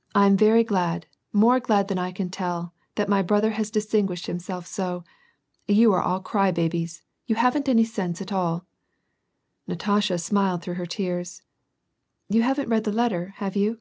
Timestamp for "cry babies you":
6.18-7.36